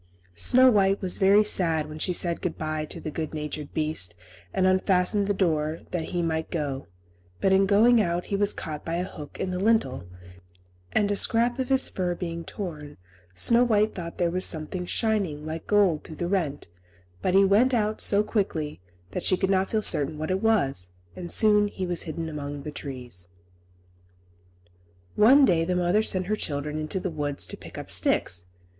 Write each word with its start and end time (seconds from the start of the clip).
Snow 0.33 0.67
White 0.71 0.99
was 0.99 1.19
very 1.19 1.43
sad 1.43 1.87
when 1.87 1.99
she 1.99 2.11
said 2.11 2.41
good 2.41 2.57
bye 2.57 2.85
to 2.85 2.99
the 2.99 3.11
good 3.11 3.35
natured 3.35 3.71
beast, 3.71 4.15
and 4.51 4.65
unfastened 4.65 5.27
the 5.27 5.31
door, 5.35 5.81
that 5.91 6.05
he 6.05 6.23
might 6.23 6.49
go; 6.49 6.87
but 7.39 7.53
in 7.53 7.67
going 7.67 8.01
out 8.01 8.25
he 8.25 8.35
was 8.35 8.51
caught 8.51 8.83
by 8.83 8.95
a 8.95 9.03
hook 9.03 9.39
in 9.39 9.51
the 9.51 9.59
lintel, 9.59 10.07
and 10.91 11.11
a 11.11 11.15
scrap 11.15 11.59
of 11.59 11.69
his 11.69 11.87
fur 11.87 12.15
being 12.15 12.43
torn, 12.43 12.97
Snow 13.35 13.63
White 13.63 13.93
thought 13.93 14.17
there 14.17 14.31
was 14.31 14.43
something 14.43 14.87
shining 14.87 15.45
like 15.45 15.67
gold 15.67 16.03
through 16.03 16.15
the 16.15 16.27
rent; 16.27 16.67
but 17.21 17.35
he 17.35 17.45
went 17.45 17.71
out 17.71 18.01
so 18.01 18.23
quickly 18.23 18.81
that 19.11 19.21
she 19.21 19.37
could 19.37 19.51
not 19.51 19.69
feel 19.69 19.83
certain 19.83 20.17
what 20.17 20.31
it 20.31 20.41
was, 20.41 20.93
and 21.15 21.31
soon 21.31 21.67
he 21.67 21.85
was 21.85 22.01
hidden 22.01 22.27
among 22.27 22.63
the 22.63 22.71
trees. 22.71 23.29
One 25.15 25.45
day 25.45 25.63
the 25.63 25.75
mother 25.75 26.01
sent 26.01 26.25
her 26.25 26.35
children 26.35 26.79
into 26.79 26.99
the 26.99 27.11
wood 27.11 27.37
to 27.37 27.55
pick 27.55 27.77
up 27.77 27.91
sticks. 27.91 28.45